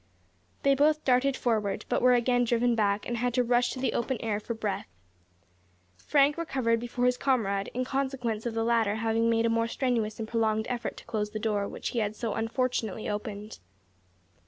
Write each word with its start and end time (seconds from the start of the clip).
They 0.63 0.73
both 0.73 1.05
darted 1.05 1.37
forward; 1.37 1.85
but 1.87 2.01
were 2.01 2.15
again 2.15 2.43
driven 2.43 2.73
back, 2.73 3.07
and 3.07 3.17
had 3.17 3.35
to 3.35 3.43
rush 3.43 3.69
to 3.73 3.79
the 3.79 3.93
open 3.93 4.17
air 4.19 4.39
for 4.39 4.55
breath. 4.55 4.87
Frank 5.95 6.39
recovered 6.39 6.79
before 6.79 7.05
his 7.05 7.17
comrade, 7.17 7.69
in 7.75 7.85
consequence 7.85 8.47
of 8.47 8.55
the 8.55 8.63
latter 8.63 8.95
having 8.95 9.29
made 9.29 9.45
a 9.45 9.47
more 9.49 9.67
strenuous 9.67 10.17
and 10.17 10.27
prolonged 10.27 10.65
effort 10.71 10.97
to 10.97 11.05
close 11.05 11.29
the 11.29 11.37
door 11.39 11.67
which 11.67 11.89
he 11.89 11.99
had 11.99 12.15
so 12.15 12.33
unfortunately 12.33 13.07
opened. 13.07 13.59